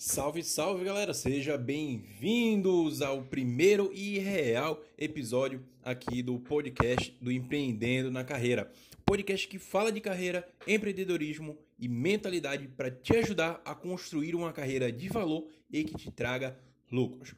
[0.00, 1.12] Salve, salve galera!
[1.12, 8.70] Sejam bem-vindos ao primeiro e real episódio aqui do podcast do Empreendendo na Carreira.
[9.04, 14.92] Podcast que fala de carreira, empreendedorismo e mentalidade para te ajudar a construir uma carreira
[14.92, 16.56] de valor e que te traga
[16.92, 17.34] lucros.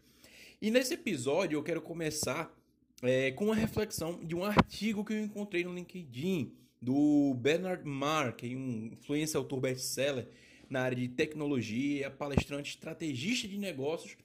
[0.61, 2.55] E nesse episódio eu quero começar
[3.03, 8.43] é, com uma reflexão de um artigo que eu encontrei no LinkedIn do Bernard Mark,
[8.43, 10.29] um influencer autor best-seller
[10.71, 14.17] na área de tecnologia, palestrante, estrategista de negócios.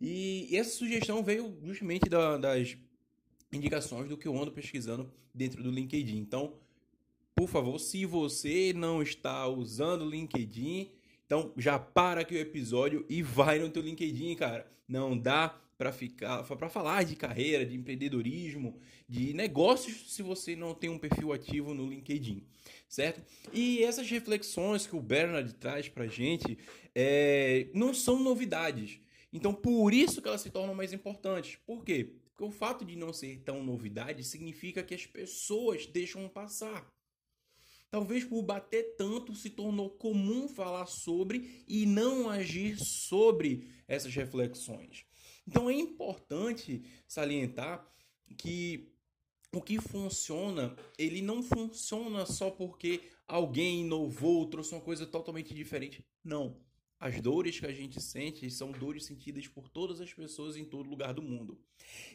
[0.00, 2.76] E essa sugestão veio justamente da, das
[3.52, 6.18] indicações do que eu ando pesquisando dentro do LinkedIn.
[6.18, 6.54] Então,
[7.34, 10.90] por favor, se você não está usando o LinkedIn,
[11.26, 14.66] então já para aqui o episódio e vai no teu LinkedIn, cara.
[14.88, 20.74] Não dá para ficar para falar de carreira, de empreendedorismo, de negócios se você não
[20.74, 22.46] tem um perfil ativo no LinkedIn,
[22.88, 23.20] certo?
[23.52, 26.56] E essas reflexões que o Bernard traz para gente
[26.94, 28.98] é, não são novidades.
[29.32, 31.58] Então, por isso que elas se tornam mais importantes.
[31.66, 32.14] Por quê?
[32.30, 36.86] Porque o fato de não ser tão novidade significa que as pessoas deixam passar.
[37.96, 45.06] Talvez por bater tanto se tornou comum falar sobre e não agir sobre essas reflexões.
[45.48, 47.90] Então é importante salientar
[48.36, 48.92] que
[49.50, 56.04] o que funciona, ele não funciona só porque alguém inovou, trouxe uma coisa totalmente diferente.
[56.22, 56.54] Não.
[56.98, 60.88] As dores que a gente sente são dores sentidas por todas as pessoas em todo
[60.88, 61.60] lugar do mundo.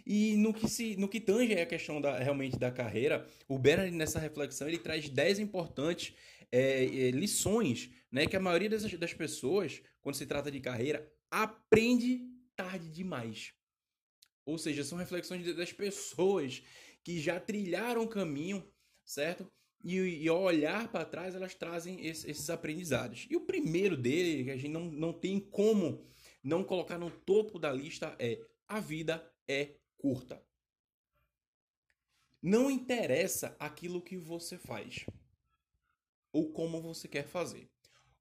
[0.06, 3.96] E no que, se, no que tange a questão da, realmente da carreira, o Bernard,
[3.96, 6.16] nessa reflexão, ele traz 10 importantes
[6.52, 11.12] é, é, lições né, que a maioria das, das pessoas, quando se trata de carreira,
[11.30, 13.54] aprende tarde demais.
[14.46, 16.64] Ou seja, são reflexões das pessoas
[17.04, 18.68] que já trilharam o caminho,
[19.06, 19.50] certo?
[19.84, 23.28] E, e ao olhar para trás, elas trazem esse, esses aprendizados.
[23.30, 26.06] E o primeiro dele, que a gente não, não tem como
[26.44, 30.44] não colocar no topo da lista, é: a vida é curta.
[32.42, 35.06] Não interessa aquilo que você faz
[36.32, 37.70] ou como você quer fazer.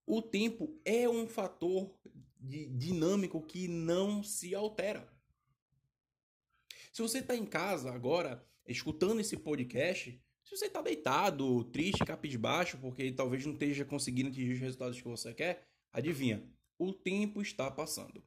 [0.07, 1.95] O tempo é um fator
[2.41, 5.09] dinâmico que não se altera.
[6.93, 12.03] Se você está em casa agora, escutando esse podcast, se você está deitado, triste,
[12.37, 16.45] baixo, porque talvez não esteja conseguindo atingir os resultados que você quer, adivinha,
[16.77, 18.21] o tempo está passando.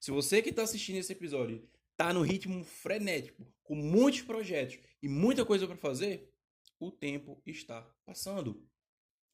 [0.00, 5.08] Se você que está assistindo esse episódio está no ritmo frenético, com muitos projetos e
[5.08, 6.32] muita coisa para fazer,
[6.78, 8.66] o tempo está passando.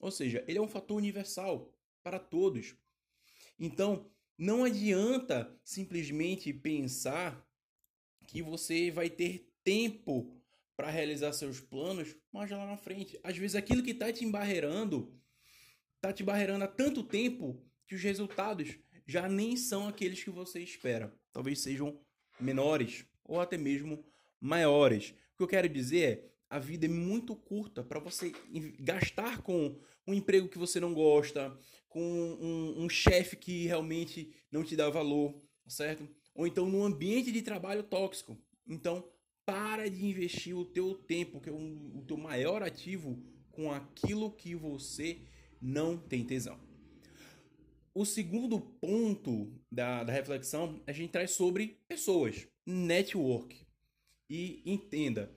[0.00, 1.72] Ou seja, ele é um fator universal
[2.02, 2.74] para todos.
[3.56, 7.48] Então, não adianta simplesmente pensar
[8.26, 10.35] que você vai ter tempo
[10.76, 13.18] para realizar seus planos mais lá na frente.
[13.24, 15.18] Às vezes aquilo que está te embarreirando,
[15.96, 20.60] está te barreirando há tanto tempo que os resultados já nem são aqueles que você
[20.60, 21.14] espera.
[21.32, 21.98] Talvez sejam
[22.38, 24.04] menores ou até mesmo
[24.40, 25.14] maiores.
[25.34, 28.32] O que eu quero dizer é, a vida é muito curta para você
[28.78, 31.56] gastar com um emprego que você não gosta,
[31.88, 35.34] com um, um chefe que realmente não te dá valor,
[35.66, 36.08] certo?
[36.34, 38.38] Ou então num ambiente de trabalho tóxico.
[38.68, 39.08] Então,
[39.46, 43.16] para de investir o teu tempo, que é um, o teu maior ativo,
[43.52, 45.20] com aquilo que você
[45.62, 46.58] não tem tesão.
[47.94, 53.64] O segundo ponto da, da reflexão, a gente traz sobre pessoas, network.
[54.28, 55.32] E entenda,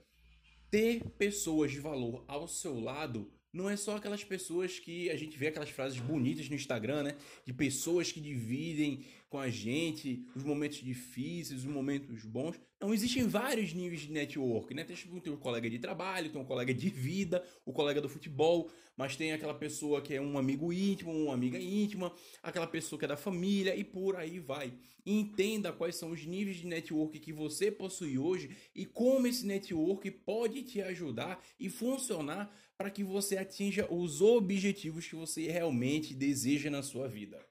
[0.69, 5.37] ter pessoas de valor ao seu lado não é só aquelas pessoas que a gente
[5.37, 7.17] vê aquelas frases bonitas no Instagram, né?
[7.45, 12.59] De pessoas que dividem com a gente os momentos difíceis, os momentos bons.
[12.79, 14.83] Não, existem vários níveis de network, né?
[14.83, 18.71] Tem, tem um colega de trabalho, tem um colega de vida, o colega do futebol,
[18.95, 23.05] mas tem aquela pessoa que é um amigo íntimo, uma amiga íntima, aquela pessoa que
[23.05, 24.73] é da família e por aí vai.
[25.05, 30.11] Entenda quais são os níveis de network que você possui hoje e como esse network
[30.11, 36.69] pode te ajudar e funcionar para que você atinja os objetivos que você realmente deseja
[36.69, 37.45] na sua vida.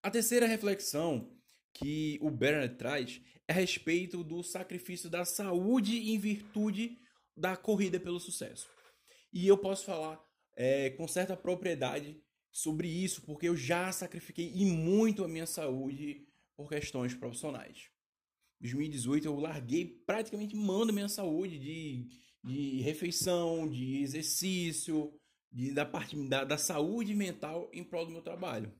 [0.00, 1.36] A terceira reflexão
[1.72, 6.96] que o Bernard traz é a respeito do sacrifício da saúde em virtude
[7.36, 8.68] da corrida pelo sucesso.
[9.32, 12.22] E eu posso falar é, com certa propriedade
[12.52, 17.90] sobre isso, porque eu já sacrifiquei e muito a minha saúde por questões profissionais.
[18.60, 22.06] Em 2018 eu larguei praticamente mão da minha saúde de
[22.44, 25.12] de refeição, de exercício,
[25.50, 28.72] de, da parte da, da saúde mental em prol do meu trabalho.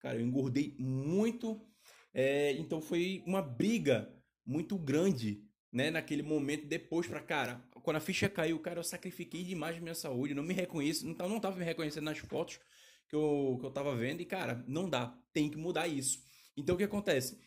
[0.00, 1.66] Cara, eu engordei muito,
[2.12, 4.12] é, então foi uma briga
[4.44, 5.42] muito grande,
[5.72, 9.94] né, naquele momento depois para cara, quando a ficha caiu, cara, eu sacrifiquei demais minha
[9.94, 12.60] saúde, não me reconheço, não, não tava me reconhecendo nas fotos
[13.08, 15.18] que eu, que eu tava vendo e, cara, não dá.
[15.32, 16.22] Tem que mudar isso.
[16.56, 17.38] Então, o que acontece?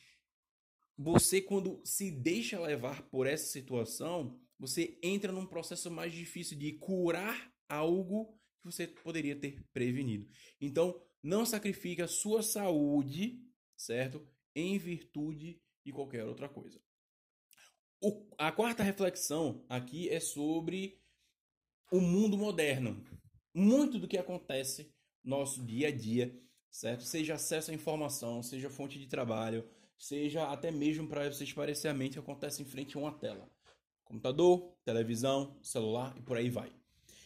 [0.97, 6.73] Você, quando se deixa levar por essa situação, você entra num processo mais difícil de
[6.73, 10.27] curar algo que você poderia ter prevenido.
[10.59, 13.41] Então, não sacrifique a sua saúde,
[13.75, 14.27] certo?
[14.55, 16.81] Em virtude de qualquer outra coisa.
[18.01, 21.01] O, a quarta reflexão aqui é sobre
[21.91, 23.03] o mundo moderno.
[23.53, 24.93] Muito do que acontece
[25.23, 26.37] no nosso dia a dia,
[26.69, 27.03] certo?
[27.03, 29.67] Seja acesso à informação, seja fonte de trabalho,
[29.97, 33.49] seja até mesmo para vocês parecer a mente, acontece em frente a uma tela.
[34.05, 36.71] Computador, televisão, celular e por aí vai.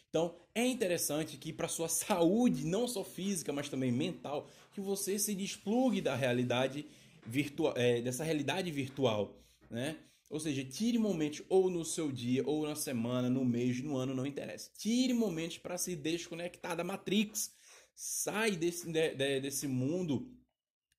[0.10, 5.20] Então, é interessante que para sua saúde, não só física, mas também mental, que você
[5.20, 6.86] se desplugue da realidade
[7.26, 9.36] virtual, é, dessa realidade virtual,
[9.70, 9.98] né?
[10.30, 14.14] Ou seja, tire momentos ou no seu dia, ou na semana, no mês, no ano,
[14.14, 14.70] não interessa.
[14.78, 17.52] Tire momentos para se desconectar da Matrix.
[17.96, 20.32] Sai desse, de, de, desse mundo,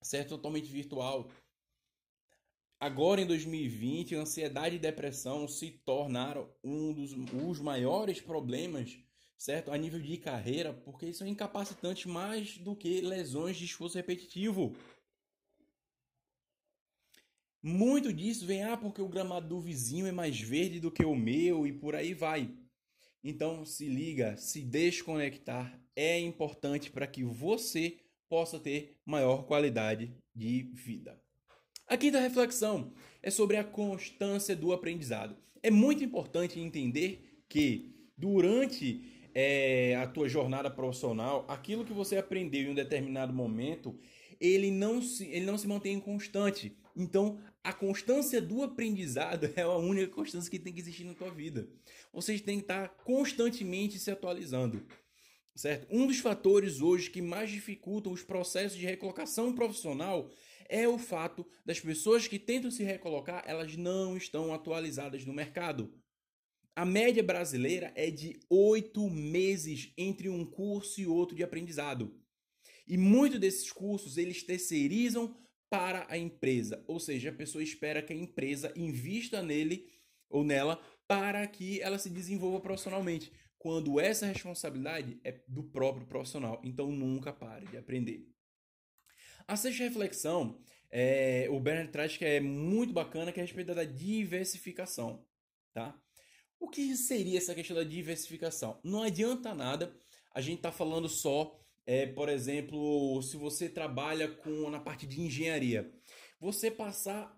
[0.03, 0.31] certo?
[0.31, 1.31] Totalmente virtual.
[2.81, 8.99] Agora em 2020, ansiedade e depressão se tornaram um dos os maiores problemas,
[9.37, 9.71] certo?
[9.71, 14.75] A nível de carreira, porque são incapacitantes mais do que lesões de esforço repetitivo.
[17.63, 21.15] Muito disso vem, ah, porque o gramado do vizinho é mais verde do que o
[21.15, 22.51] meu e por aí vai.
[23.23, 30.63] Então se liga, se desconectar é importante para que você possa ter maior qualidade de
[30.73, 31.21] vida.
[31.91, 35.37] A quinta reflexão é sobre a constância do aprendizado.
[35.61, 39.03] É muito importante entender que durante
[39.35, 43.99] é, a tua jornada profissional, aquilo que você aprendeu em um determinado momento,
[44.41, 46.77] ele não se, ele não se mantém constante.
[46.95, 51.33] Então, a constância do aprendizado é a única constância que tem que existir na tua
[51.33, 51.69] vida.
[52.13, 54.81] Vocês têm que estar constantemente se atualizando.
[55.57, 55.89] Certo?
[55.91, 60.31] Um dos fatores hoje que mais dificultam os processos de recolocação profissional
[60.71, 65.93] é o fato das pessoas que tentam se recolocar, elas não estão atualizadas no mercado.
[66.75, 72.17] A média brasileira é de oito meses entre um curso e outro de aprendizado.
[72.87, 75.37] E muitos desses cursos eles terceirizam
[75.69, 79.89] para a empresa, ou seja, a pessoa espera que a empresa invista nele
[80.29, 86.61] ou nela para que ela se desenvolva profissionalmente, quando essa responsabilidade é do próprio profissional.
[86.65, 88.27] Então nunca pare de aprender.
[89.51, 90.61] A sexta reflexão,
[90.93, 95.27] é, o Bernard traz que é muito bacana, que é a respeito da diversificação,
[95.75, 96.01] tá?
[96.61, 98.79] O que seria essa questão da diversificação?
[98.85, 99.93] Não adianta nada
[100.33, 105.05] a gente estar tá falando só é, por exemplo, se você trabalha com na parte
[105.05, 105.93] de engenharia,
[106.39, 107.37] você passar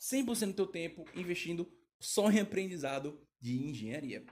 [0.00, 1.68] 100% do teu tempo investindo
[1.98, 4.24] só em aprendizado de engenharia.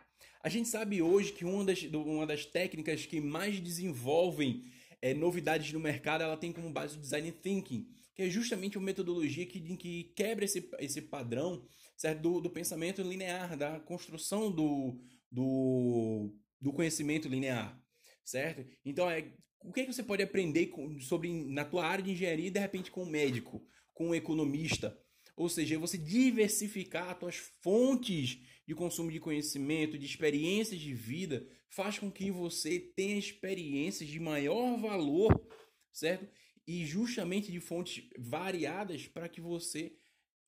[0.44, 4.62] A gente sabe hoje que uma das, uma das técnicas que mais desenvolvem
[5.01, 8.85] é, novidades no mercado, ela tem como base o design thinking, que é justamente uma
[8.85, 11.67] metodologia que, que quebra esse, esse padrão
[11.97, 12.21] certo?
[12.21, 15.01] Do, do pensamento linear, da construção do,
[15.31, 17.81] do, do conhecimento linear,
[18.25, 18.67] certo?
[18.85, 19.33] Então é
[19.63, 22.61] o que, é que você pode aprender com, sobre na tua área de engenharia de
[22.61, 24.97] repente com um médico, com um economista?
[25.37, 31.47] Ou seja, você diversificar as tuas fontes de consumo de conhecimento, de experiências de vida,
[31.69, 35.49] faz com que você tenha experiências de maior valor,
[35.93, 36.29] certo?
[36.67, 39.97] E justamente de fontes variadas para que você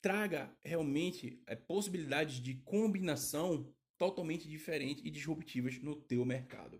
[0.00, 6.78] traga realmente é, possibilidades de combinação totalmente diferentes e disruptivas no teu mercado.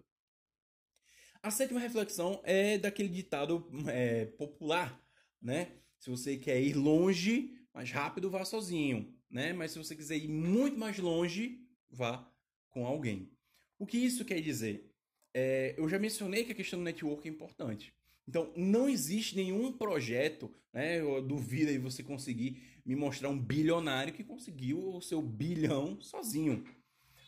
[1.43, 5.01] A sétima reflexão é daquele ditado é, popular,
[5.41, 5.73] né?
[5.99, 9.53] Se você quer ir longe, mais rápido, vá sozinho, né?
[9.53, 12.29] Mas se você quiser ir muito mais longe, vá
[12.71, 13.31] com alguém.
[13.79, 14.91] O que isso quer dizer?
[15.33, 17.95] É, eu já mencionei que a questão do network é importante.
[18.27, 20.99] Então, não existe nenhum projeto, né?
[20.99, 26.65] Eu duvido aí você conseguir me mostrar um bilionário que conseguiu o seu bilhão sozinho.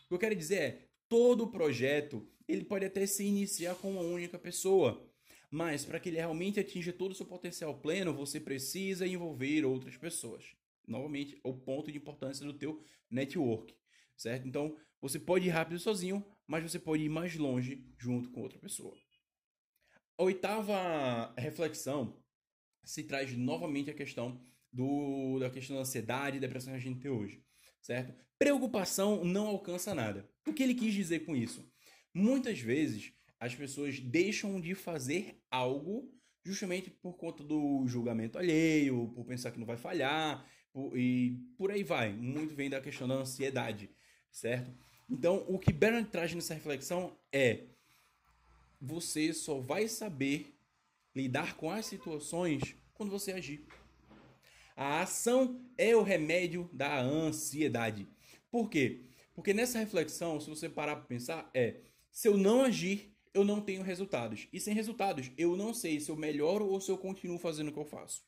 [0.06, 4.02] O que eu quero dizer é, todo projeto ele pode até se iniciar com uma
[4.02, 5.08] única pessoa.
[5.50, 9.96] Mas para que ele realmente atinja todo o seu potencial pleno, você precisa envolver outras
[9.96, 10.54] pessoas.
[10.86, 13.74] Novamente, o ponto de importância do teu network,
[14.16, 14.46] certo?
[14.46, 18.58] Então, você pode ir rápido sozinho, mas você pode ir mais longe junto com outra
[18.58, 18.96] pessoa.
[20.16, 22.22] A oitava reflexão
[22.84, 24.40] se traz novamente a questão
[24.72, 27.42] do, da questão da ansiedade e depressão que a gente tem hoje,
[27.80, 28.14] certo?
[28.38, 30.28] Preocupação não alcança nada.
[30.46, 31.68] O que ele quis dizer com isso?
[32.14, 36.12] Muitas vezes as pessoas deixam de fazer algo
[36.44, 41.70] justamente por conta do julgamento alheio, por pensar que não vai falhar, por, e por
[41.70, 42.12] aí vai.
[42.12, 43.90] Muito vem da questão da ansiedade,
[44.30, 44.70] certo?
[45.08, 47.64] Então, o que Bernard traz nessa reflexão é:
[48.80, 50.54] você só vai saber
[51.16, 53.66] lidar com as situações quando você agir.
[54.76, 58.06] A ação é o remédio da ansiedade.
[58.50, 59.06] Por quê?
[59.34, 61.80] Porque nessa reflexão, se você parar para pensar, é
[62.10, 64.48] se eu não agir, eu não tenho resultados.
[64.52, 67.72] E sem resultados, eu não sei se eu melhoro ou se eu continuo fazendo o
[67.72, 68.22] que eu faço.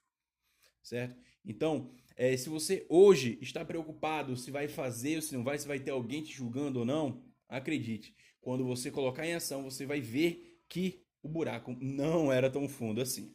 [0.82, 1.16] Certo?
[1.44, 5.66] Então, é, se você hoje está preocupado se vai fazer ou se não vai, se
[5.66, 10.00] vai ter alguém te julgando ou não, acredite, quando você colocar em ação, você vai
[10.00, 13.34] ver que o buraco não era tão fundo assim.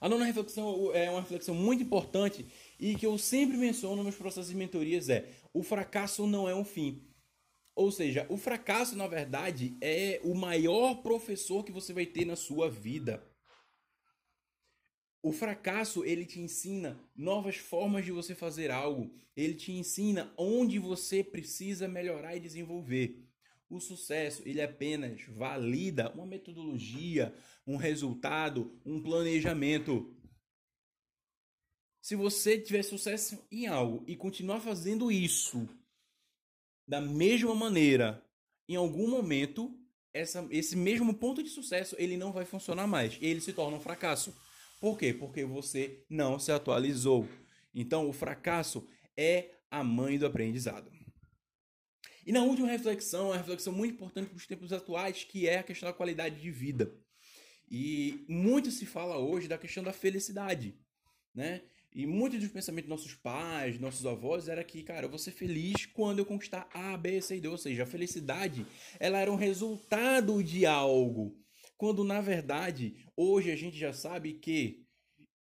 [0.00, 2.46] A nona reflexão é uma reflexão muito importante
[2.78, 6.54] e que eu sempre menciono nos meus processos de mentorias é: o fracasso não é
[6.54, 7.02] um fim.
[7.76, 12.34] Ou seja, o fracasso, na verdade, é o maior professor que você vai ter na
[12.34, 13.22] sua vida.
[15.22, 19.14] O fracasso, ele te ensina novas formas de você fazer algo.
[19.36, 23.22] Ele te ensina onde você precisa melhorar e desenvolver.
[23.68, 27.34] O sucesso, ele apenas valida uma metodologia,
[27.66, 30.16] um resultado, um planejamento.
[32.00, 35.68] Se você tiver sucesso em algo e continuar fazendo isso
[36.86, 38.24] da mesma maneira,
[38.68, 39.76] em algum momento,
[40.12, 43.18] essa, esse mesmo ponto de sucesso ele não vai funcionar mais.
[43.20, 44.34] Ele se torna um fracasso.
[44.80, 45.12] Por quê?
[45.12, 47.28] Porque você não se atualizou.
[47.74, 50.90] Então, o fracasso é a mãe do aprendizado.
[52.24, 55.62] E na última reflexão, uma reflexão muito importante para os tempos atuais, que é a
[55.62, 56.92] questão da qualidade de vida.
[57.70, 60.76] E muito se fala hoje da questão da felicidade,
[61.34, 61.62] né?
[61.96, 65.30] E muito dos pensamentos dos nossos pais, nossos avós, era que, cara, eu vou ser
[65.30, 67.48] feliz quando eu conquistar A, B, C e D.
[67.48, 68.66] Ou seja, a felicidade,
[69.00, 71.34] ela era um resultado de algo.
[71.74, 74.84] Quando, na verdade, hoje a gente já sabe que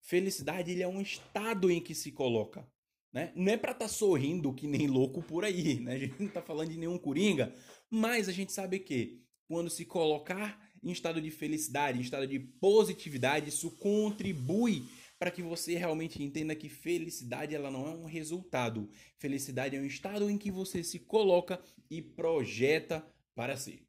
[0.02, 2.68] felicidade ele é um estado em que se coloca.
[3.11, 3.32] Né?
[3.35, 5.94] Não é para estar tá sorrindo que nem louco por aí, né?
[5.94, 7.54] A gente não está falando de nenhum coringa,
[7.90, 12.38] mas a gente sabe que quando se colocar em estado de felicidade, em estado de
[12.38, 14.85] positividade, isso contribui
[15.23, 18.91] para que você realmente entenda que felicidade ela não é um resultado.
[19.19, 23.87] Felicidade é um estado em que você se coloca e projeta para si.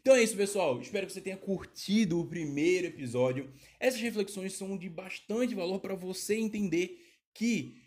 [0.00, 0.80] Então é isso, pessoal.
[0.80, 3.52] Espero que você tenha curtido o primeiro episódio.
[3.78, 6.98] Essas reflexões são de bastante valor para você entender
[7.34, 7.81] que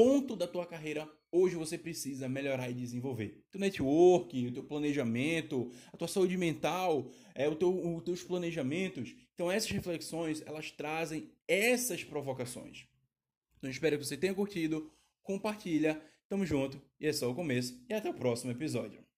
[0.00, 3.44] ponto da tua carreira hoje você precisa melhorar e desenvolver.
[3.48, 8.22] O teu network, o teu planejamento, a tua saúde mental, é, o teu, os teus
[8.22, 9.14] planejamentos.
[9.34, 12.86] Então essas reflexões, elas trazem essas provocações.
[13.58, 14.90] Então espero que você tenha curtido,
[15.22, 19.09] compartilha, tamo junto e é só o começo e até o próximo episódio.